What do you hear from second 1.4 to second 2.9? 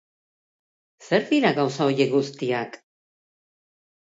gauza horiek guztiak?